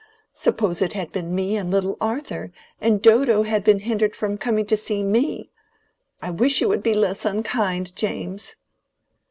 Suppose 0.33 0.81
it 0.81 0.93
had 0.93 1.11
been 1.11 1.35
me 1.35 1.55
and 1.55 1.69
little 1.69 1.95
Arthur, 2.01 2.51
and 2.79 3.03
Dodo 3.03 3.43
had 3.43 3.63
been 3.63 3.77
hindered 3.81 4.15
from 4.15 4.35
coming 4.35 4.65
to 4.65 4.75
see 4.75 5.03
me! 5.03 5.51
I 6.23 6.31
wish 6.31 6.59
you 6.59 6.67
would 6.69 6.81
be 6.81 6.95
less 6.95 7.23
unkind, 7.23 7.95
James!" 7.95 8.55